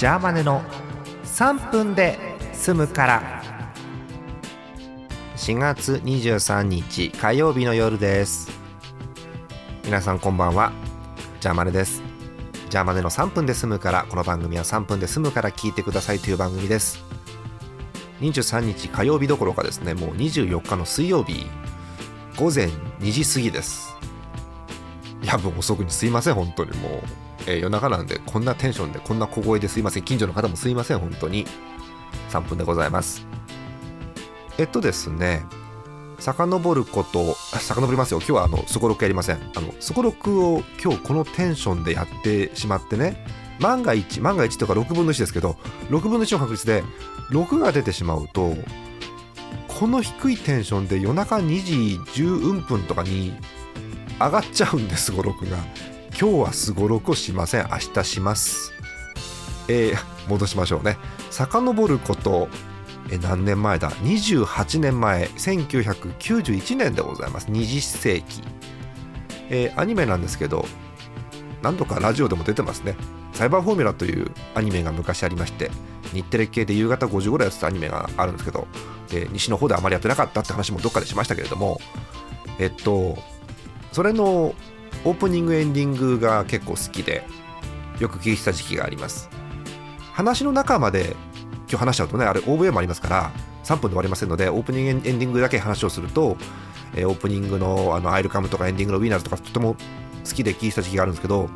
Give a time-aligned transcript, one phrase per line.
[0.00, 0.62] ジャーマネの
[1.24, 2.18] 3分で
[2.54, 3.42] 済むから。
[5.36, 8.50] 4月23日火曜日の夜です。
[9.84, 10.72] 皆さんこんばんは。
[11.40, 12.02] ジャーマネです。
[12.70, 17.04] ジャーマネの3分で済むからこの番組は3分で済むから聞いてくださいという番組です。
[18.22, 21.44] 23日火曜日どころかですねもう24日の水曜日
[22.38, 22.68] 午前
[23.00, 23.94] 2時過ぎです。
[25.22, 30.02] 夜分遅くにすいません本当にもう、えー、夜中なんでこんなテンションでこんな小声ですいません。
[30.02, 31.46] 近所の方もすいません本当に。
[32.30, 33.26] 3分でございます。
[34.58, 35.44] えっとですね
[36.18, 38.18] 遡ること遡りますよ。
[38.18, 39.36] 今日はあのすごろくやりません。
[39.56, 43.24] あのすごろくを今日このテンションでやってしまってね
[43.60, 45.56] 万が一万が一とか6分の1ですけど
[45.88, 46.82] 6分の1の確率で
[47.30, 48.54] 6が出てしまうと
[49.68, 53.32] この低いテンションで夜中2時10分とかに
[54.18, 55.56] 上がっちゃうんですごろくが。
[56.20, 57.68] 今日はすごろくしません。
[57.70, 58.74] 明日します。
[59.68, 60.98] えー、戻しましょうね。
[61.30, 62.50] 遡ること
[63.10, 67.46] え何年前だ？28年前1991年でございます。
[67.46, 68.42] 20世紀。
[69.48, 70.66] えー、アニメなんですけど
[71.62, 72.96] 何度かラジオでも出てますね。
[73.32, 75.70] サイバーフォーミュラというアニメが昔ありまして
[76.12, 78.68] 日テレ系で夕方5時ぐらいやってたアニメがあるんですけど
[79.08, 81.80] で西の方であまりやってなかったって話もどっかでしましたけれども
[82.58, 83.16] えっと
[83.92, 84.54] それの
[85.04, 87.24] オープニングエンディングが結構好きで
[87.98, 89.28] よく聞いてた時期があります。
[90.12, 91.16] 話の中まで
[91.68, 93.32] 今日話しちゃうとねあれ OVA もありますから
[93.64, 96.36] 3分で終わりませんのでオープニングエンディングだけ話をすると、
[96.94, 99.76] えー、オープニングのあのアイルカムとかエンディングのウィナーズとかとても
[100.24, 101.48] 好きで聞いてた時期があるんですけど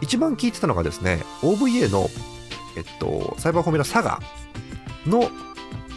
[0.00, 2.08] 一番聞いてたのがですね OVA の
[2.76, 4.20] えっとサイバーフォーミュラサガ
[5.06, 5.30] の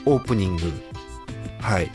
[0.05, 0.71] オープニング。
[1.59, 1.89] はい。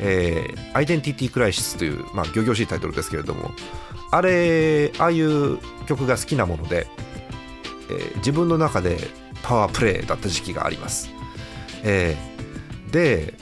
[0.00, 3.52] えー、アイデンティティクライシスという、まあ、仰々しいタイトルですけれども、
[4.10, 6.86] あれ、ああいう曲が好きなもので、
[7.90, 8.98] えー、自分の中で
[9.42, 11.10] パワープレイだった時期があります。
[11.82, 13.34] えー、で、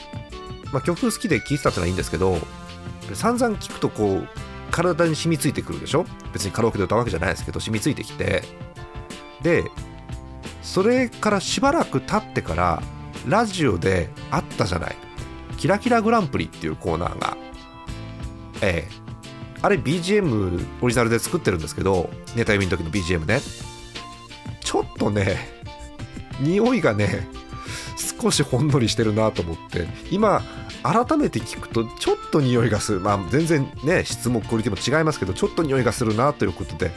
[0.72, 2.38] まあ、曲好きで聴いてたってのはいいんですけど、
[3.14, 4.28] 散々聴くとこう、
[4.70, 6.06] 体に染みついてくるでしょ？
[6.32, 8.44] 別にカラオケで歌うわけじゃないですけど、染みついてきて、
[9.42, 9.64] で、
[10.62, 12.82] それからしばらく経ってから、
[13.26, 14.96] ラジオであったじゃない。
[15.60, 17.36] キラキラグランプリっていうコーナーが、
[18.62, 19.00] ええ
[19.62, 23.40] あれ BGM オリジナルで作ってるんですけど、ネタ読みの時の BGM ね。
[24.60, 25.50] ちょっとね、
[26.40, 27.28] 匂いがね、
[28.18, 30.42] 少しほんのりしてるなと思って、今、
[30.82, 33.00] 改めて聞くと、ちょっと匂いがする。
[33.00, 36.90] まあ、全然ね、質もクオリティも違いますけど、ちょっと匂いがするなということで、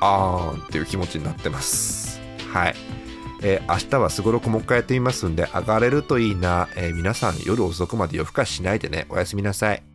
[0.00, 2.20] あーんっていう気持ちになってます。
[2.52, 2.76] はい。
[3.42, 6.68] えー、明日はすごろくもう一回やってみますんで、上がれるといいな。
[6.76, 9.91] えー、皆さん夜遅くまで夜更かししないでね、おやすみなさい。